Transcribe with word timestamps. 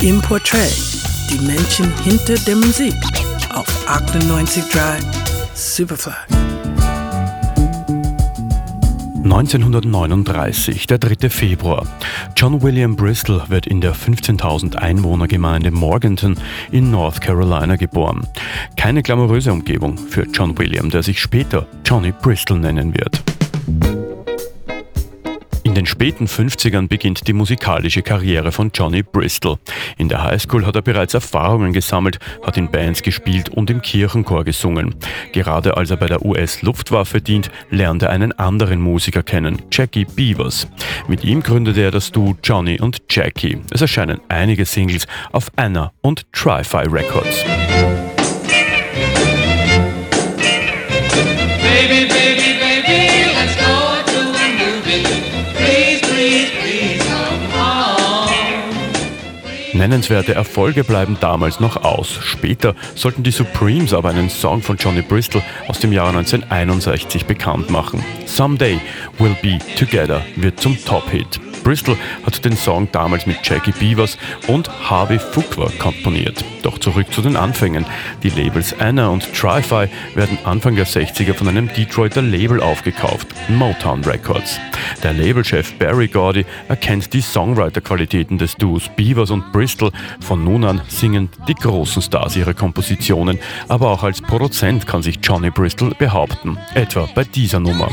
Im 0.00 0.22
Portrait, 0.22 0.72
die 1.28 1.44
Menschen 1.44 1.92
hinter 2.04 2.36
der 2.46 2.54
Musik 2.54 2.94
auf 3.52 3.66
98.3 3.88 5.02
Superfly. 5.54 6.12
1939, 9.24 10.86
der 10.86 10.98
3. 10.98 11.28
Februar. 11.28 11.84
John 12.36 12.62
William 12.62 12.94
Bristol 12.94 13.42
wird 13.48 13.66
in 13.66 13.80
der 13.80 13.92
15.000 13.92 14.76
Einwohnergemeinde 14.76 15.72
Morganton 15.72 16.36
in 16.70 16.92
North 16.92 17.20
Carolina 17.20 17.74
geboren. 17.74 18.28
Keine 18.76 19.02
glamouröse 19.02 19.50
Umgebung 19.50 19.98
für 19.98 20.28
John 20.32 20.56
William, 20.56 20.90
der 20.90 21.02
sich 21.02 21.20
später 21.20 21.66
Johnny 21.84 22.12
Bristol 22.12 22.60
nennen 22.60 22.94
wird 22.94 23.20
späten 25.98 26.26
50ern 26.26 26.86
beginnt 26.86 27.26
die 27.26 27.32
musikalische 27.32 28.02
Karriere 28.02 28.52
von 28.52 28.70
Johnny 28.72 29.02
Bristol. 29.02 29.58
In 29.96 30.08
der 30.08 30.22
Highschool 30.22 30.64
hat 30.64 30.76
er 30.76 30.82
bereits 30.82 31.12
Erfahrungen 31.14 31.72
gesammelt, 31.72 32.20
hat 32.46 32.56
in 32.56 32.70
Bands 32.70 33.02
gespielt 33.02 33.48
und 33.48 33.68
im 33.68 33.82
Kirchenchor 33.82 34.44
gesungen. 34.44 34.94
Gerade 35.32 35.76
als 35.76 35.90
er 35.90 35.96
bei 35.96 36.06
der 36.06 36.24
US-Luftwaffe 36.24 37.20
dient, 37.20 37.50
lernt 37.70 38.04
er 38.04 38.10
einen 38.10 38.30
anderen 38.30 38.80
Musiker 38.80 39.24
kennen, 39.24 39.60
Jackie 39.72 40.04
Beavers. 40.04 40.68
Mit 41.08 41.24
ihm 41.24 41.42
gründete 41.42 41.82
er 41.82 41.90
das 41.90 42.12
Duo 42.12 42.36
Johnny 42.44 42.80
und 42.80 43.02
Jackie. 43.10 43.58
Es 43.72 43.80
erscheinen 43.80 44.20
einige 44.28 44.66
Singles 44.66 45.04
auf 45.32 45.50
Anna 45.56 45.90
und 46.00 46.32
Tri-Fi 46.32 46.86
Records. 46.86 47.44
Nennenswerte 59.78 60.34
Erfolge 60.34 60.82
bleiben 60.82 61.16
damals 61.20 61.60
noch 61.60 61.76
aus. 61.84 62.18
Später 62.20 62.74
sollten 62.96 63.22
die 63.22 63.30
Supremes 63.30 63.94
aber 63.94 64.08
einen 64.08 64.28
Song 64.28 64.60
von 64.60 64.76
Johnny 64.76 65.02
Bristol 65.02 65.40
aus 65.68 65.78
dem 65.78 65.92
Jahr 65.92 66.08
1961 66.08 67.26
bekannt 67.26 67.70
machen. 67.70 68.04
Someday 68.26 68.80
We'll 69.20 69.36
Be 69.40 69.58
Together 69.76 70.26
wird 70.34 70.58
zum 70.58 70.76
Top-Hit. 70.84 71.47
Bristol 71.68 71.98
hat 72.24 72.42
den 72.46 72.56
Song 72.56 72.88
damals 72.92 73.26
mit 73.26 73.40
Jackie 73.42 73.72
Beavers 73.72 74.16
und 74.46 74.70
Harvey 74.88 75.18
Fuqua 75.18 75.70
komponiert. 75.78 76.42
Doch 76.62 76.78
zurück 76.78 77.12
zu 77.12 77.20
den 77.20 77.36
Anfängen. 77.36 77.84
Die 78.22 78.30
Labels 78.30 78.74
Anna 78.80 79.08
und 79.08 79.30
Tri-Fi 79.34 79.90
werden 80.14 80.38
Anfang 80.44 80.76
der 80.76 80.86
60er 80.86 81.34
von 81.34 81.46
einem 81.46 81.68
Detroiter 81.68 82.22
Label 82.22 82.62
aufgekauft, 82.62 83.28
Motown 83.50 84.02
Records. 84.04 84.58
Der 85.02 85.12
Labelchef 85.12 85.74
Barry 85.74 86.08
Gordy 86.08 86.46
erkennt 86.68 87.12
die 87.12 87.20
Songwriter-Qualitäten 87.20 88.38
des 88.38 88.56
Duos 88.56 88.88
Beavers 88.96 89.30
und 89.30 89.52
Bristol. 89.52 89.90
Von 90.20 90.44
nun 90.44 90.64
an 90.64 90.80
singen 90.88 91.28
die 91.48 91.54
großen 91.54 92.00
Stars 92.00 92.34
ihre 92.34 92.54
Kompositionen, 92.54 93.38
aber 93.68 93.90
auch 93.90 94.04
als 94.04 94.22
Produzent 94.22 94.86
kann 94.86 95.02
sich 95.02 95.18
Johnny 95.22 95.50
Bristol 95.50 95.90
behaupten, 95.98 96.56
etwa 96.72 97.06
bei 97.14 97.24
dieser 97.24 97.60
Nummer. 97.60 97.90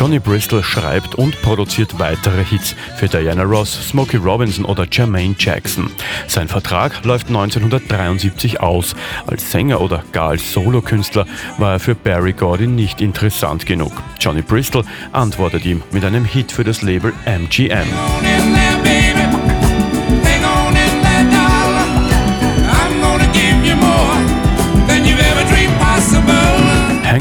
Johnny 0.00 0.18
Bristol 0.18 0.62
schreibt 0.62 1.16
und 1.16 1.42
produziert 1.42 1.98
weitere 1.98 2.42
Hits 2.42 2.74
für 2.96 3.06
Diana 3.06 3.42
Ross, 3.42 3.90
Smokey 3.90 4.16
Robinson 4.16 4.64
oder 4.64 4.86
Jermaine 4.90 5.34
Jackson. 5.38 5.90
Sein 6.26 6.48
Vertrag 6.48 7.04
läuft 7.04 7.28
1973 7.28 8.60
aus. 8.60 8.96
Als 9.26 9.50
Sänger 9.50 9.82
oder 9.82 10.02
gar 10.12 10.30
als 10.30 10.54
Solokünstler 10.54 11.26
war 11.58 11.72
er 11.72 11.80
für 11.80 11.94
Barry 11.94 12.32
Gordy 12.32 12.66
nicht 12.66 13.02
interessant 13.02 13.66
genug. 13.66 13.92
Johnny 14.18 14.40
Bristol 14.40 14.84
antwortet 15.12 15.66
ihm 15.66 15.82
mit 15.90 16.02
einem 16.02 16.24
Hit 16.24 16.50
für 16.50 16.64
das 16.64 16.80
Label 16.80 17.12
MGM. 17.26 18.29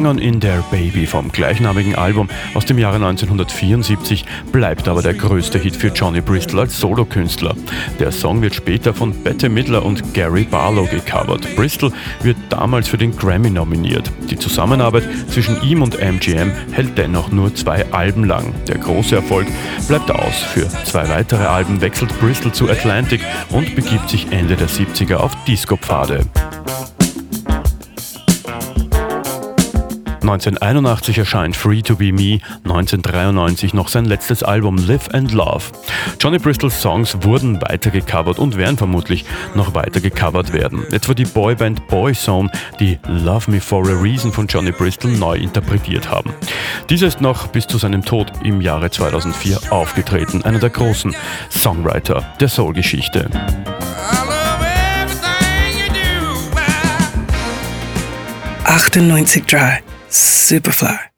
Hang 0.09 0.17
On 0.17 0.23
In 0.23 0.41
There 0.41 0.63
Baby 0.71 1.05
vom 1.05 1.31
gleichnamigen 1.31 1.93
Album 1.93 2.29
aus 2.55 2.65
dem 2.65 2.79
Jahre 2.79 2.95
1974 2.95 4.25
bleibt 4.51 4.87
aber 4.87 5.03
der 5.03 5.13
größte 5.13 5.59
Hit 5.59 5.75
für 5.75 5.89
Johnny 5.89 6.19
Bristol 6.19 6.61
als 6.61 6.79
Solokünstler. 6.79 7.53
Der 7.99 8.11
Song 8.11 8.41
wird 8.41 8.55
später 8.55 8.95
von 8.95 9.13
Bette 9.23 9.49
Midler 9.49 9.85
und 9.85 10.15
Gary 10.15 10.45
Barlow 10.45 10.87
gecovert. 10.87 11.55
Bristol 11.55 11.91
wird 12.23 12.37
damals 12.49 12.87
für 12.87 12.97
den 12.97 13.15
Grammy 13.15 13.51
nominiert. 13.51 14.11
Die 14.31 14.39
Zusammenarbeit 14.39 15.03
zwischen 15.27 15.61
ihm 15.61 15.83
und 15.83 15.99
MGM 15.99 16.51
hält 16.71 16.97
dennoch 16.97 17.31
nur 17.31 17.53
zwei 17.53 17.85
Alben 17.91 18.23
lang. 18.23 18.55
Der 18.67 18.79
große 18.79 19.15
Erfolg 19.15 19.47
bleibt 19.87 20.09
aus. 20.09 20.37
Für 20.53 20.67
zwei 20.85 21.07
weitere 21.07 21.45
Alben 21.45 21.81
wechselt 21.81 22.19
Bristol 22.19 22.51
zu 22.51 22.67
Atlantic 22.67 23.21
und 23.49 23.75
begibt 23.75 24.09
sich 24.09 24.31
Ende 24.31 24.55
der 24.55 24.69
70er 24.69 25.17
auf 25.17 25.35
Disco-Pfade. 25.45 26.25
1981 30.29 31.17
erscheint 31.17 31.55
Free 31.55 31.81
to 31.81 31.95
Be 31.95 32.13
Me, 32.13 32.39
1993 32.63 33.73
noch 33.73 33.87
sein 33.87 34.05
letztes 34.05 34.43
Album 34.43 34.77
Live 34.77 35.09
and 35.11 35.31
Love. 35.31 35.63
Johnny 36.19 36.37
Bristols 36.37 36.79
Songs 36.79 37.17
wurden 37.21 37.59
weiter 37.63 37.89
gecovert 37.89 38.37
und 38.37 38.55
werden 38.55 38.77
vermutlich 38.77 39.25
noch 39.55 39.73
weiter 39.73 39.99
gecovert 39.99 40.53
werden. 40.53 40.85
Etwa 40.91 41.15
die 41.15 41.25
Boyband 41.25 41.87
Boyzone, 41.87 42.51
die 42.79 42.99
Love 43.07 43.49
Me 43.49 43.59
for 43.59 43.83
a 43.89 43.99
Reason 43.99 44.31
von 44.31 44.45
Johnny 44.45 44.71
Bristol 44.71 45.11
neu 45.13 45.35
interpretiert 45.35 46.11
haben. 46.11 46.31
Dieser 46.91 47.07
ist 47.07 47.21
noch 47.21 47.47
bis 47.47 47.65
zu 47.65 47.79
seinem 47.79 48.05
Tod 48.05 48.31
im 48.43 48.61
Jahre 48.61 48.91
2004 48.91 49.71
aufgetreten, 49.71 50.43
einer 50.43 50.59
der 50.59 50.69
großen 50.69 51.15
Songwriter 51.49 52.23
der 52.39 52.49
Soul-Geschichte. 52.49 53.31
98 58.63 59.45
Dry. 59.45 59.79
Superfly. 60.09 61.09